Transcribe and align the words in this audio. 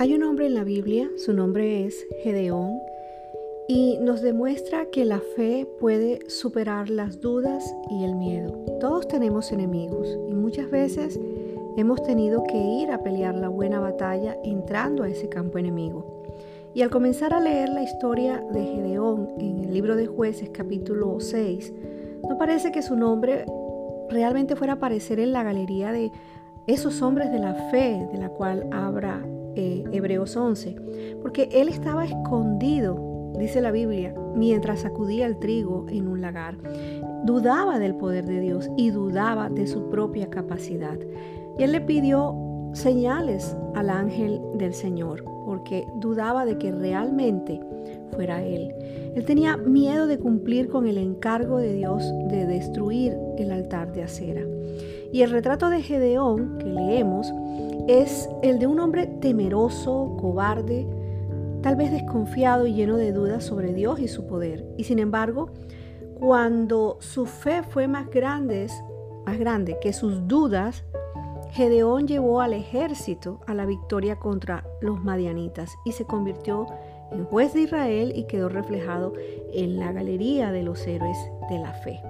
Hay 0.00 0.14
un 0.14 0.22
hombre 0.22 0.46
en 0.46 0.54
la 0.54 0.64
Biblia, 0.64 1.10
su 1.18 1.34
nombre 1.34 1.84
es 1.84 2.06
Gedeón, 2.22 2.80
y 3.68 3.98
nos 4.00 4.22
demuestra 4.22 4.86
que 4.86 5.04
la 5.04 5.20
fe 5.36 5.68
puede 5.78 6.20
superar 6.30 6.88
las 6.88 7.20
dudas 7.20 7.76
y 7.90 8.04
el 8.04 8.14
miedo. 8.14 8.64
Todos 8.80 9.06
tenemos 9.08 9.52
enemigos 9.52 10.08
y 10.26 10.32
muchas 10.32 10.70
veces 10.70 11.20
hemos 11.76 12.02
tenido 12.02 12.44
que 12.44 12.56
ir 12.56 12.90
a 12.90 13.02
pelear 13.02 13.34
la 13.34 13.50
buena 13.50 13.78
batalla 13.78 14.38
entrando 14.42 15.02
a 15.02 15.08
ese 15.10 15.28
campo 15.28 15.58
enemigo. 15.58 16.22
Y 16.72 16.80
al 16.80 16.88
comenzar 16.88 17.34
a 17.34 17.40
leer 17.40 17.68
la 17.68 17.82
historia 17.82 18.42
de 18.54 18.64
Gedeón 18.64 19.28
en 19.38 19.58
el 19.64 19.74
libro 19.74 19.96
de 19.96 20.06
jueces 20.06 20.48
capítulo 20.48 21.20
6, 21.20 21.74
no 22.26 22.38
parece 22.38 22.72
que 22.72 22.80
su 22.80 22.96
nombre 22.96 23.44
realmente 24.08 24.56
fuera 24.56 24.72
a 24.72 24.76
aparecer 24.76 25.20
en 25.20 25.32
la 25.32 25.42
galería 25.42 25.92
de 25.92 26.10
esos 26.66 27.02
hombres 27.02 27.30
de 27.30 27.38
la 27.38 27.52
fe 27.70 28.08
de 28.10 28.16
la 28.16 28.30
cual 28.30 28.66
habla 28.72 29.22
eh, 29.56 29.84
Hebreos 29.92 30.36
11, 30.36 30.76
porque 31.22 31.48
él 31.52 31.68
estaba 31.68 32.04
escondido, 32.04 33.32
dice 33.38 33.60
la 33.60 33.70
Biblia, 33.70 34.14
mientras 34.34 34.80
sacudía 34.80 35.26
el 35.26 35.38
trigo 35.38 35.86
en 35.88 36.08
un 36.08 36.20
lagar. 36.20 36.56
Dudaba 37.24 37.78
del 37.78 37.94
poder 37.94 38.26
de 38.26 38.40
Dios 38.40 38.70
y 38.76 38.90
dudaba 38.90 39.48
de 39.50 39.66
su 39.66 39.88
propia 39.88 40.30
capacidad. 40.30 40.98
Y 41.58 41.62
él 41.62 41.72
le 41.72 41.80
pidió 41.80 42.34
señales 42.72 43.56
al 43.74 43.90
ángel 43.90 44.40
del 44.54 44.74
Señor, 44.74 45.24
porque 45.44 45.86
dudaba 45.96 46.44
de 46.44 46.58
que 46.58 46.72
realmente 46.72 47.60
fuera 48.12 48.42
él. 48.44 48.72
Él 49.14 49.24
tenía 49.24 49.56
miedo 49.56 50.06
de 50.06 50.18
cumplir 50.18 50.68
con 50.68 50.86
el 50.86 50.98
encargo 50.98 51.58
de 51.58 51.72
Dios 51.74 52.04
de 52.28 52.46
destruir 52.46 53.16
el 53.38 53.50
altar 53.50 53.92
de 53.92 54.02
acera. 54.02 54.42
Y 55.12 55.22
el 55.22 55.30
retrato 55.30 55.70
de 55.70 55.82
Gedeón 55.82 56.58
que 56.58 56.66
leemos 56.66 57.32
es 57.88 58.28
el 58.42 58.58
de 58.58 58.66
un 58.66 58.80
hombre 58.80 59.06
temeroso, 59.06 60.16
cobarde, 60.20 60.86
tal 61.62 61.76
vez 61.76 61.90
desconfiado 61.90 62.66
y 62.66 62.74
lleno 62.74 62.96
de 62.96 63.12
dudas 63.12 63.44
sobre 63.44 63.72
Dios 63.72 64.00
y 64.00 64.08
su 64.08 64.26
poder. 64.26 64.64
Y 64.76 64.84
sin 64.84 64.98
embargo, 64.98 65.50
cuando 66.18 66.98
su 67.00 67.26
fe 67.26 67.62
fue 67.62 67.88
más 67.88 68.10
grande, 68.10 68.66
más 69.26 69.38
grande 69.38 69.78
que 69.80 69.92
sus 69.92 70.26
dudas, 70.26 70.84
Gedeón 71.52 72.06
llevó 72.06 72.40
al 72.40 72.52
ejército 72.52 73.40
a 73.46 73.54
la 73.54 73.66
victoria 73.66 74.16
contra 74.16 74.64
los 74.80 75.02
madianitas 75.02 75.76
y 75.84 75.92
se 75.92 76.04
convirtió 76.04 76.66
en 77.10 77.24
juez 77.24 77.54
de 77.54 77.62
Israel 77.62 78.12
y 78.14 78.24
quedó 78.24 78.48
reflejado 78.48 79.14
en 79.52 79.78
la 79.78 79.92
galería 79.92 80.52
de 80.52 80.62
los 80.62 80.86
héroes 80.86 81.18
de 81.48 81.58
la 81.58 81.72
fe. 81.72 82.00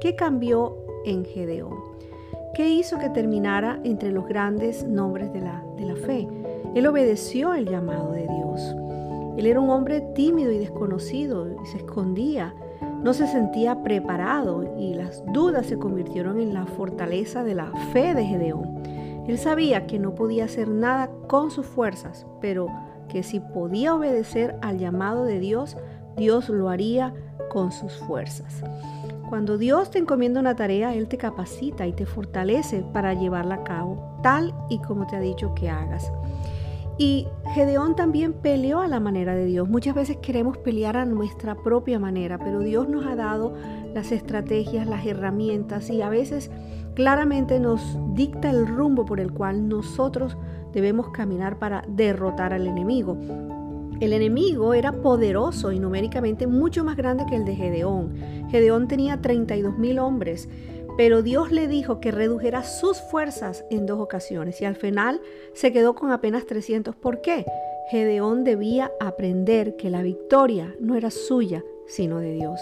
¿Qué 0.00 0.16
cambió 0.16 0.76
en 1.04 1.24
Gedeón? 1.24 1.89
¿Qué 2.54 2.68
hizo 2.68 2.98
que 2.98 3.08
terminara 3.10 3.78
entre 3.84 4.10
los 4.10 4.26
grandes 4.26 4.84
nombres 4.84 5.32
de 5.32 5.40
la, 5.40 5.62
de 5.76 5.84
la 5.84 5.94
fe? 5.94 6.28
Él 6.74 6.86
obedeció 6.86 7.54
el 7.54 7.68
llamado 7.68 8.12
de 8.12 8.22
Dios. 8.22 8.76
Él 9.36 9.46
era 9.46 9.60
un 9.60 9.70
hombre 9.70 10.00
tímido 10.14 10.50
y 10.50 10.58
desconocido 10.58 11.46
y 11.62 11.66
se 11.66 11.78
escondía. 11.78 12.54
No 13.02 13.14
se 13.14 13.28
sentía 13.28 13.82
preparado 13.82 14.76
y 14.78 14.94
las 14.94 15.24
dudas 15.32 15.66
se 15.66 15.78
convirtieron 15.78 16.40
en 16.40 16.52
la 16.52 16.66
fortaleza 16.66 17.44
de 17.44 17.54
la 17.54 17.72
fe 17.92 18.14
de 18.14 18.24
Gedeón. 18.24 18.82
Él 19.28 19.38
sabía 19.38 19.86
que 19.86 20.00
no 20.00 20.16
podía 20.16 20.46
hacer 20.46 20.68
nada 20.68 21.08
con 21.28 21.52
sus 21.52 21.66
fuerzas, 21.66 22.26
pero 22.40 22.66
que 23.08 23.22
si 23.22 23.38
podía 23.38 23.94
obedecer 23.94 24.56
al 24.60 24.78
llamado 24.78 25.24
de 25.24 25.38
Dios, 25.38 25.76
Dios 26.20 26.50
lo 26.50 26.68
haría 26.68 27.14
con 27.50 27.72
sus 27.72 27.96
fuerzas. 27.96 28.62
Cuando 29.30 29.56
Dios 29.56 29.90
te 29.90 29.98
encomienda 29.98 30.38
una 30.38 30.54
tarea, 30.54 30.94
Él 30.94 31.08
te 31.08 31.16
capacita 31.16 31.86
y 31.86 31.94
te 31.94 32.04
fortalece 32.04 32.84
para 32.92 33.14
llevarla 33.14 33.54
a 33.54 33.64
cabo, 33.64 34.18
tal 34.22 34.54
y 34.68 34.80
como 34.80 35.06
te 35.06 35.16
ha 35.16 35.20
dicho 35.20 35.54
que 35.54 35.70
hagas. 35.70 36.12
Y 36.98 37.26
Gedeón 37.54 37.96
también 37.96 38.34
peleó 38.34 38.80
a 38.80 38.86
la 38.86 39.00
manera 39.00 39.34
de 39.34 39.46
Dios. 39.46 39.66
Muchas 39.66 39.94
veces 39.94 40.18
queremos 40.18 40.58
pelear 40.58 40.98
a 40.98 41.06
nuestra 41.06 41.54
propia 41.54 41.98
manera, 41.98 42.38
pero 42.38 42.60
Dios 42.60 42.86
nos 42.86 43.06
ha 43.06 43.16
dado 43.16 43.54
las 43.94 44.12
estrategias, 44.12 44.86
las 44.86 45.06
herramientas 45.06 45.88
y 45.88 46.02
a 46.02 46.10
veces 46.10 46.50
claramente 46.94 47.58
nos 47.60 47.80
dicta 48.14 48.50
el 48.50 48.66
rumbo 48.66 49.06
por 49.06 49.20
el 49.20 49.32
cual 49.32 49.70
nosotros 49.70 50.36
debemos 50.74 51.08
caminar 51.08 51.58
para 51.58 51.82
derrotar 51.88 52.52
al 52.52 52.66
enemigo. 52.66 53.16
El 54.00 54.14
enemigo 54.14 54.72
era 54.72 54.92
poderoso 54.92 55.72
y 55.72 55.78
numéricamente 55.78 56.46
mucho 56.46 56.84
más 56.84 56.96
grande 56.96 57.26
que 57.28 57.36
el 57.36 57.44
de 57.44 57.54
Gedeón. 57.54 58.14
Gedeón 58.50 58.88
tenía 58.88 59.20
32 59.20 59.76
mil 59.76 59.98
hombres, 59.98 60.48
pero 60.96 61.22
Dios 61.22 61.52
le 61.52 61.68
dijo 61.68 62.00
que 62.00 62.10
redujera 62.10 62.62
sus 62.62 62.98
fuerzas 62.98 63.64
en 63.70 63.84
dos 63.84 64.00
ocasiones 64.00 64.60
y 64.62 64.64
al 64.64 64.74
final 64.74 65.20
se 65.52 65.70
quedó 65.70 65.94
con 65.94 66.12
apenas 66.12 66.46
300. 66.46 66.96
¿Por 66.96 67.20
qué? 67.20 67.44
Gedeón 67.90 68.42
debía 68.42 68.90
aprender 69.00 69.76
que 69.76 69.90
la 69.90 70.02
victoria 70.02 70.74
no 70.80 70.96
era 70.96 71.10
suya, 71.10 71.62
sino 71.86 72.20
de 72.20 72.32
Dios. 72.32 72.58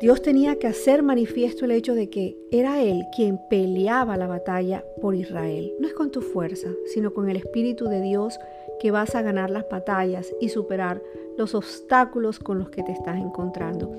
Dios 0.00 0.22
tenía 0.22 0.56
que 0.56 0.66
hacer 0.66 1.02
manifiesto 1.02 1.66
el 1.66 1.72
hecho 1.72 1.94
de 1.94 2.08
que 2.08 2.34
era 2.50 2.82
Él 2.82 3.04
quien 3.14 3.38
peleaba 3.50 4.16
la 4.16 4.26
batalla 4.26 4.82
por 5.02 5.14
Israel. 5.14 5.74
No 5.78 5.86
es 5.86 5.92
con 5.92 6.10
tu 6.10 6.22
fuerza, 6.22 6.70
sino 6.86 7.12
con 7.12 7.28
el 7.28 7.36
Espíritu 7.36 7.84
de 7.84 8.00
Dios 8.00 8.38
que 8.80 8.90
vas 8.90 9.14
a 9.14 9.22
ganar 9.22 9.50
las 9.50 9.68
batallas 9.68 10.34
y 10.40 10.48
superar 10.48 11.02
los 11.36 11.54
obstáculos 11.54 12.38
con 12.38 12.58
los 12.58 12.70
que 12.70 12.82
te 12.82 12.92
estás 12.92 13.18
encontrando. 13.18 13.92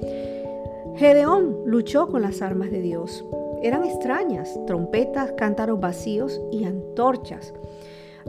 Gedeón 0.98 1.60
luchó 1.66 2.08
con 2.08 2.22
las 2.22 2.42
armas 2.42 2.72
de 2.72 2.82
Dios. 2.82 3.24
Eran 3.62 3.86
extrañas, 3.86 4.60
trompetas, 4.68 5.32
cántaros 5.38 5.80
vacíos 5.80 6.42
y 6.52 6.66
antorchas. 6.66 7.54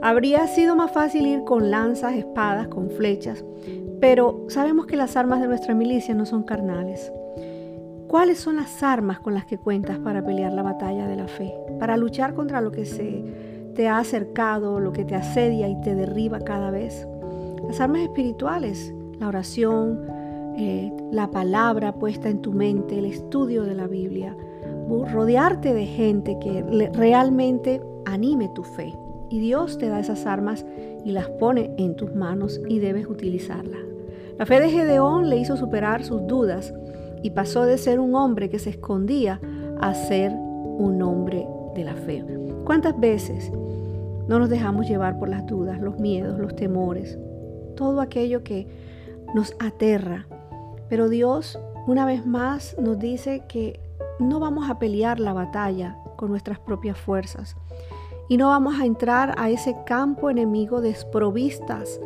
Habría 0.00 0.46
sido 0.46 0.76
más 0.76 0.92
fácil 0.92 1.26
ir 1.26 1.44
con 1.44 1.70
lanzas, 1.70 2.14
espadas, 2.14 2.68
con 2.68 2.90
flechas, 2.90 3.44
pero 4.00 4.44
sabemos 4.48 4.86
que 4.86 4.96
las 4.96 5.16
armas 5.16 5.40
de 5.40 5.48
nuestra 5.48 5.74
milicia 5.74 6.14
no 6.14 6.26
son 6.26 6.42
carnales. 6.42 7.12
¿Cuáles 8.08 8.38
son 8.38 8.56
las 8.56 8.82
armas 8.82 9.20
con 9.20 9.32
las 9.32 9.46
que 9.46 9.56
cuentas 9.56 9.98
para 9.98 10.22
pelear 10.22 10.52
la 10.52 10.62
batalla 10.62 11.06
de 11.06 11.16
la 11.16 11.28
fe? 11.28 11.54
Para 11.78 11.96
luchar 11.96 12.34
contra 12.34 12.60
lo 12.60 12.70
que 12.70 12.84
se 12.84 13.51
te 13.74 13.88
ha 13.88 13.98
acercado, 13.98 14.80
lo 14.80 14.92
que 14.92 15.04
te 15.04 15.14
asedia 15.14 15.68
y 15.68 15.80
te 15.80 15.94
derriba 15.94 16.40
cada 16.40 16.70
vez. 16.70 17.06
Las 17.66 17.80
armas 17.80 18.02
espirituales, 18.02 18.92
la 19.18 19.28
oración, 19.28 20.00
eh, 20.56 20.92
la 21.10 21.30
palabra 21.30 21.94
puesta 21.94 22.28
en 22.28 22.42
tu 22.42 22.52
mente, 22.52 22.98
el 22.98 23.06
estudio 23.06 23.64
de 23.64 23.74
la 23.74 23.86
Biblia, 23.86 24.36
rodearte 25.12 25.72
de 25.72 25.86
gente 25.86 26.38
que 26.40 26.90
realmente 26.92 27.82
anime 28.04 28.50
tu 28.54 28.62
fe. 28.62 28.94
Y 29.30 29.40
Dios 29.40 29.78
te 29.78 29.88
da 29.88 30.00
esas 30.00 30.26
armas 30.26 30.66
y 31.04 31.12
las 31.12 31.28
pone 31.30 31.74
en 31.78 31.96
tus 31.96 32.14
manos 32.14 32.60
y 32.68 32.80
debes 32.80 33.06
utilizarlas. 33.06 33.80
La 34.38 34.46
fe 34.46 34.60
de 34.60 34.70
Gedeón 34.70 35.30
le 35.30 35.36
hizo 35.36 35.56
superar 35.56 36.04
sus 36.04 36.26
dudas 36.26 36.74
y 37.22 37.30
pasó 37.30 37.64
de 37.64 37.78
ser 37.78 38.00
un 38.00 38.14
hombre 38.14 38.50
que 38.50 38.58
se 38.58 38.70
escondía 38.70 39.40
a 39.80 39.94
ser 39.94 40.32
un 40.32 41.00
hombre 41.02 41.46
de 41.74 41.84
la 41.84 41.94
fe. 41.94 42.24
¿Cuántas 42.64 42.98
veces 42.98 43.50
no 44.28 44.38
nos 44.38 44.48
dejamos 44.48 44.88
llevar 44.88 45.18
por 45.18 45.28
las 45.28 45.46
dudas, 45.46 45.80
los 45.80 45.98
miedos, 45.98 46.38
los 46.38 46.54
temores, 46.54 47.18
todo 47.76 48.00
aquello 48.00 48.44
que 48.44 48.66
nos 49.34 49.54
aterra? 49.58 50.26
Pero 50.88 51.08
Dios 51.08 51.58
una 51.86 52.06
vez 52.06 52.24
más 52.24 52.76
nos 52.78 52.98
dice 52.98 53.42
que 53.48 53.80
no 54.20 54.38
vamos 54.38 54.70
a 54.70 54.78
pelear 54.78 55.18
la 55.18 55.32
batalla 55.32 55.96
con 56.16 56.30
nuestras 56.30 56.60
propias 56.60 56.96
fuerzas 56.96 57.56
y 58.28 58.36
no 58.36 58.48
vamos 58.48 58.80
a 58.80 58.86
entrar 58.86 59.34
a 59.36 59.50
ese 59.50 59.76
campo 59.84 60.30
enemigo 60.30 60.80
desprovistas 60.80 62.00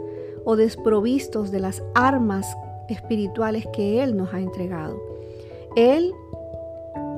o 0.44 0.56
desprovistos 0.56 1.50
de 1.50 1.60
las 1.60 1.82
armas 1.94 2.56
espirituales 2.88 3.66
que 3.74 4.02
Él 4.02 4.16
nos 4.16 4.32
ha 4.32 4.40
entregado. 4.40 4.98
Él 5.76 6.12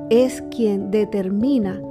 es 0.09 0.41
quien 0.51 0.91
determina 0.91 1.81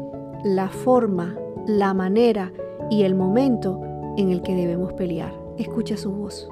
la 0.45 0.69
forma, 0.69 1.37
la 1.67 1.95
manera 1.95 2.53
y 2.91 3.03
el 3.03 3.15
momento 3.15 3.81
en 4.17 4.31
el 4.31 4.43
que 4.43 4.55
debemos 4.55 4.93
pelear. 4.95 5.33
Escucha 5.59 5.97
su 5.97 6.13
voz. 6.13 6.49